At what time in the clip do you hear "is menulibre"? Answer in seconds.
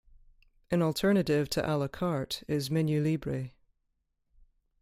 2.47-3.51